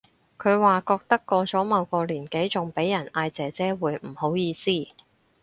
[0.39, 4.71] 佢話覺得過咗某個年紀仲俾人嗌姐姐會唔好意思